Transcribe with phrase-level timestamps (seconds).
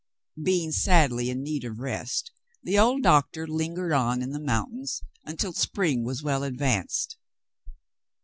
[0.43, 2.31] Being sadly in need of rest,
[2.63, 7.17] the old doctor lingered on in the mountains until spring was well adv^anced.